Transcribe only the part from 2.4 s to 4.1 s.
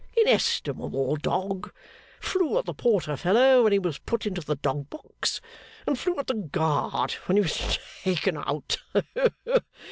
at the porter fellow when he was